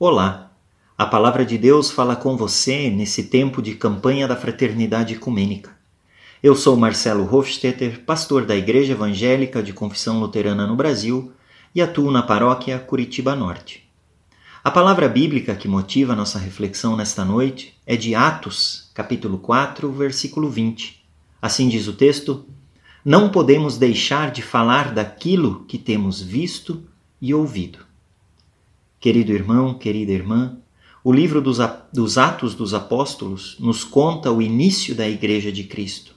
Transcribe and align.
Olá! 0.00 0.52
A 0.96 1.04
palavra 1.04 1.44
de 1.44 1.58
Deus 1.58 1.90
fala 1.90 2.14
com 2.14 2.36
você 2.36 2.88
nesse 2.88 3.24
tempo 3.24 3.60
de 3.60 3.74
campanha 3.74 4.28
da 4.28 4.36
Fraternidade 4.36 5.14
Ecumênica. 5.14 5.76
Eu 6.40 6.54
sou 6.54 6.76
Marcelo 6.76 7.28
Hofstetter, 7.28 8.04
pastor 8.06 8.46
da 8.46 8.54
Igreja 8.54 8.92
Evangélica 8.92 9.60
de 9.60 9.72
Confissão 9.72 10.20
Luterana 10.20 10.68
no 10.68 10.76
Brasil 10.76 11.32
e 11.74 11.82
atuo 11.82 12.12
na 12.12 12.22
paróquia 12.22 12.78
Curitiba 12.78 13.34
Norte. 13.34 13.90
A 14.62 14.70
palavra 14.70 15.08
bíblica 15.08 15.56
que 15.56 15.66
motiva 15.66 16.14
nossa 16.14 16.38
reflexão 16.38 16.96
nesta 16.96 17.24
noite 17.24 17.74
é 17.84 17.96
de 17.96 18.14
Atos, 18.14 18.92
capítulo 18.94 19.36
4, 19.38 19.90
versículo 19.90 20.48
20. 20.48 21.04
Assim 21.42 21.68
diz 21.68 21.88
o 21.88 21.92
texto: 21.92 22.46
Não 23.04 23.30
podemos 23.30 23.76
deixar 23.76 24.30
de 24.30 24.42
falar 24.42 24.94
daquilo 24.94 25.64
que 25.66 25.76
temos 25.76 26.22
visto 26.22 26.84
e 27.20 27.34
ouvido. 27.34 27.87
Querido 29.00 29.32
irmão, 29.32 29.74
querida 29.74 30.10
irmã, 30.10 30.58
o 31.04 31.12
livro 31.12 31.40
dos, 31.40 31.58
dos 31.92 32.18
Atos 32.18 32.54
dos 32.54 32.74
Apóstolos 32.74 33.56
nos 33.60 33.84
conta 33.84 34.32
o 34.32 34.42
início 34.42 34.94
da 34.94 35.08
Igreja 35.08 35.52
de 35.52 35.64
Cristo. 35.64 36.14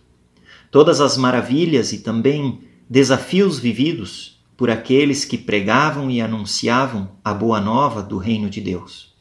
Todas 0.71 0.99
as 0.99 1.15
maravilhas 1.15 1.93
e 1.93 1.99
também 1.99 2.61
desafios 2.89 3.59
vividos 3.59 4.41
por 4.57 4.69
aqueles 4.69 5.23
que 5.23 5.37
pregavam 5.37 6.09
e 6.09 6.19
anunciavam 6.21 7.11
a 7.23 7.33
boa 7.33 7.61
nova 7.61 8.01
do 8.01 8.17
Reino 8.17 8.49
de 8.49 8.61
Deus. 8.61 9.13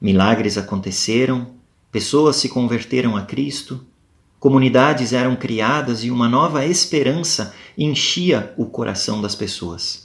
Milagres 0.00 0.56
aconteceram, 0.56 1.54
pessoas 1.90 2.36
se 2.36 2.48
converteram 2.48 3.16
a 3.16 3.22
Cristo, 3.22 3.84
comunidades 4.38 5.12
eram 5.12 5.36
criadas 5.36 6.02
e 6.04 6.10
uma 6.10 6.28
nova 6.28 6.64
esperança 6.64 7.54
enchia 7.76 8.54
o 8.56 8.66
coração 8.66 9.20
das 9.20 9.34
pessoas. 9.34 10.01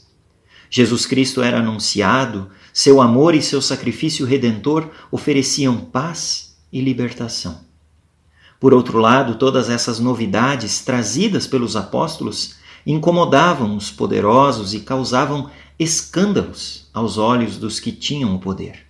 Jesus 0.69 1.05
Cristo 1.05 1.41
era 1.41 1.59
anunciado, 1.59 2.49
seu 2.73 3.01
amor 3.01 3.33
e 3.33 3.41
seu 3.41 3.61
sacrifício 3.61 4.25
redentor 4.25 4.89
ofereciam 5.11 5.77
paz 5.77 6.57
e 6.71 6.81
libertação. 6.81 7.61
Por 8.59 8.73
outro 8.73 8.99
lado, 8.99 9.35
todas 9.35 9.69
essas 9.69 9.99
novidades 9.99 10.81
trazidas 10.81 11.45
pelos 11.45 11.75
apóstolos 11.75 12.55
incomodavam 12.85 13.75
os 13.75 13.91
poderosos 13.91 14.73
e 14.73 14.79
causavam 14.79 15.49
escândalos 15.77 16.87
aos 16.93 17.17
olhos 17.17 17.57
dos 17.57 17.79
que 17.79 17.91
tinham 17.91 18.35
o 18.35 18.39
poder. 18.39 18.85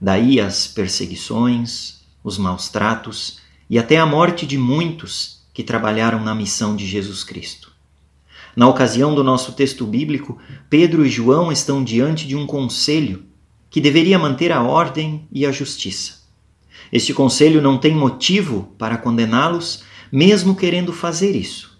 Daí 0.00 0.40
as 0.40 0.66
perseguições, 0.66 2.00
os 2.22 2.38
maus 2.38 2.68
tratos 2.68 3.40
e 3.68 3.78
até 3.78 3.98
a 3.98 4.06
morte 4.06 4.46
de 4.46 4.56
muitos 4.56 5.42
que 5.52 5.62
trabalharam 5.62 6.22
na 6.22 6.34
missão 6.34 6.76
de 6.76 6.86
Jesus 6.86 7.24
Cristo. 7.24 7.72
Na 8.56 8.68
ocasião 8.68 9.14
do 9.14 9.22
nosso 9.22 9.52
texto 9.52 9.86
bíblico, 9.86 10.38
Pedro 10.68 11.04
e 11.04 11.08
João 11.08 11.52
estão 11.52 11.82
diante 11.82 12.26
de 12.26 12.34
um 12.34 12.46
conselho 12.46 13.24
que 13.70 13.80
deveria 13.80 14.18
manter 14.18 14.50
a 14.50 14.62
ordem 14.62 15.26
e 15.30 15.46
a 15.46 15.52
justiça. 15.52 16.18
Este 16.92 17.12
conselho 17.12 17.60
não 17.60 17.78
tem 17.78 17.94
motivo 17.94 18.74
para 18.78 18.96
condená-los, 18.96 19.84
mesmo 20.10 20.54
querendo 20.54 20.92
fazer 20.92 21.36
isso. 21.36 21.78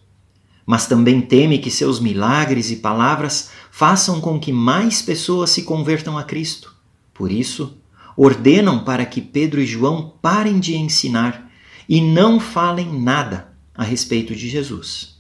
Mas 0.66 0.86
também 0.86 1.20
teme 1.20 1.58
que 1.58 1.70
seus 1.70 1.98
milagres 1.98 2.70
e 2.70 2.77
palavras 2.77 3.50
façam 3.70 4.20
com 4.20 4.38
que 4.38 4.53
mais 4.53 5.00
pessoas 5.00 5.50
se 5.50 5.62
convertam 5.62 6.19
a 6.19 6.25
Cristo. 6.25 6.75
Por 7.14 7.32
isso, 7.32 7.78
ordenam 8.16 8.84
para 8.84 9.06
que 9.06 9.22
Pedro 9.22 9.60
e 9.60 9.66
João 9.66 10.12
parem 10.20 10.60
de 10.60 10.77
ensinar 10.77 11.50
e 11.88 12.03
não 12.03 12.38
falem 12.38 13.00
nada 13.00 13.48
a 13.75 13.82
respeito 13.82 14.34
de 14.34 14.48
Jesus. 14.48 15.17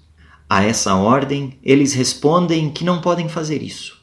A 0.48 0.64
essa 0.64 0.94
ordem, 0.94 1.58
eles 1.62 1.92
respondem 1.92 2.70
que 2.70 2.84
não 2.84 3.02
podem 3.02 3.28
fazer 3.28 3.62
isso. 3.62 3.98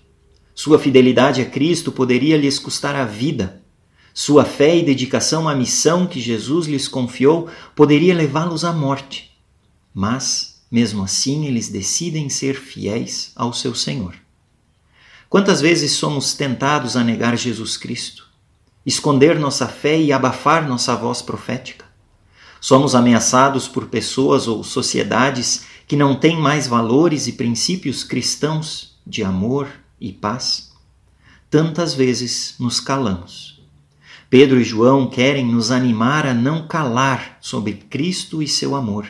Sua 0.54 0.78
fidelidade 0.78 1.42
a 1.42 1.46
Cristo 1.46 1.92
poderia 1.92 2.38
lhes 2.38 2.60
custar 2.60 2.96
a 2.96 3.04
vida. 3.04 3.64
Sua 4.14 4.46
fé 4.46 4.78
e 4.78 4.84
dedicação 4.84 5.50
à 5.50 5.56
missão 5.56 6.06
que 6.06 6.22
Jesus 6.22 6.68
lhes 6.68 6.88
confiou 6.88 7.50
poderia 7.76 8.14
levá-los 8.14 8.64
à 8.64 8.72
morte. 8.72 9.36
Mas, 9.94 10.64
mesmo 10.72 11.04
assim, 11.04 11.48
eles 11.48 11.68
decidem 11.68 12.30
ser 12.30 12.56
fiéis 12.56 13.32
ao 13.36 13.52
seu 13.52 13.74
Senhor. 13.74 14.14
Quantas 15.28 15.60
vezes 15.60 15.94
somos 15.94 16.36
tentados 16.36 16.96
a 16.96 17.04
negar 17.04 17.36
Jesus 17.36 17.76
Cristo, 17.76 18.28
esconder 18.86 19.40
nossa 19.40 19.68
fé 19.68 20.00
e 20.00 20.14
abafar 20.14 20.68
nossa 20.68 20.96
voz 20.96 21.22
profética? 21.22 21.86
Somos 22.62 22.96
ameaçados 22.96 23.68
por 23.68 23.88
pessoas 23.88 24.48
ou 24.48 24.64
sociedades 24.64 25.66
que 25.88 25.96
não 25.96 26.16
tem 26.16 26.40
mais 26.40 26.68
valores 26.68 27.28
e 27.28 27.34
princípios 27.34 28.04
cristãos 28.04 28.98
de 29.06 29.24
amor 29.24 29.68
e 30.00 30.12
paz, 30.12 30.72
tantas 31.50 31.94
vezes 31.94 32.56
nos 32.60 32.80
calamos. 32.80 33.62
Pedro 34.30 34.60
e 34.60 34.64
João 34.64 35.08
querem 35.08 35.46
nos 35.46 35.72
animar 35.72 36.26
a 36.26 36.34
não 36.34 36.68
calar 36.68 37.38
sobre 37.40 37.74
Cristo 37.74 38.42
e 38.42 38.48
seu 38.48 38.76
amor 38.76 39.08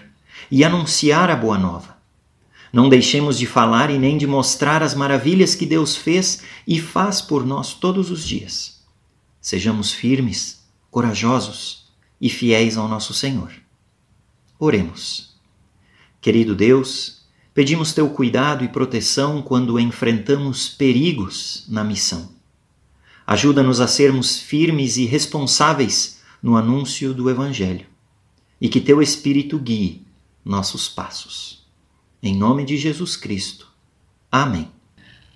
e 0.52 0.64
anunciar 0.64 1.30
a 1.30 1.36
boa 1.36 1.58
nova. 1.58 1.96
Não 2.72 2.90
deixemos 2.90 3.38
de 3.38 3.46
falar 3.46 3.90
e 3.90 3.98
nem 3.98 4.18
de 4.18 4.28
mostrar 4.28 4.84
as 4.84 4.94
maravilhas 4.94 5.56
que 5.56 5.66
Deus 5.66 5.96
fez 5.96 6.44
e 6.68 6.80
faz 6.80 7.22
por 7.22 7.46
nós 7.46 7.74
todos 7.74 8.12
os 8.12 8.28
dias. 8.28 8.84
Sejamos 9.40 9.94
firmes, 9.94 10.62
corajosos 10.92 11.86
e 12.20 12.30
fiéis 12.30 12.76
ao 12.78 12.90
nosso 12.90 13.14
Senhor. 13.14 13.54
Oremos. 14.60 15.35
Querido 16.26 16.56
Deus, 16.56 17.22
pedimos 17.54 17.94
teu 17.94 18.10
cuidado 18.10 18.64
e 18.64 18.68
proteção 18.68 19.44
quando 19.44 19.80
enfrentamos 19.80 20.68
perigos 20.68 21.64
na 21.70 21.84
missão. 21.84 22.32
Ajuda-nos 23.28 23.80
a 23.80 23.86
sermos 23.86 24.40
firmes 24.40 24.98
e 24.98 25.06
responsáveis 25.06 26.20
no 26.42 26.58
anúncio 26.58 27.14
do 27.14 27.30
Evangelho 27.30 27.86
e 28.60 28.68
que 28.68 28.82
teu 28.82 29.04
Espírito 29.04 29.60
guie 29.60 30.02
nossos 30.44 30.90
passos. 30.90 31.64
Em 32.24 32.36
nome 32.36 32.66
de 32.66 32.76
Jesus 32.76 33.16
Cristo. 33.16 33.68
Amém. 34.32 34.68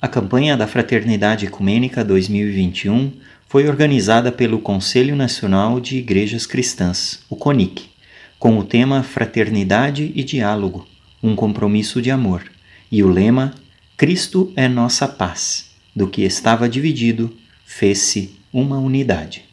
A 0.01 0.07
campanha 0.07 0.57
da 0.57 0.65
Fraternidade 0.65 1.45
Ecumênica 1.45 2.03
2021 2.03 3.13
foi 3.47 3.67
organizada 3.67 4.31
pelo 4.31 4.57
Conselho 4.57 5.15
Nacional 5.15 5.79
de 5.79 5.97
Igrejas 5.97 6.47
Cristãs, 6.47 7.19
o 7.29 7.35
CONIC 7.35 7.98
com 8.39 8.57
o 8.57 8.63
tema 8.63 9.03
Fraternidade 9.03 10.13
e 10.15 10.23
Diálogo, 10.23 10.87
um 11.21 11.35
compromisso 11.35 12.01
de 12.01 12.09
amor, 12.09 12.49
e 12.89 13.03
o 13.03 13.09
lema 13.09 13.53
Cristo 13.97 14.53
é 14.55 14.69
nossa 14.69 15.09
paz. 15.09 15.71
Do 15.93 16.07
que 16.07 16.21
estava 16.21 16.69
dividido, 16.69 17.35
fez-se 17.65 18.39
uma 18.53 18.79
unidade. 18.79 19.48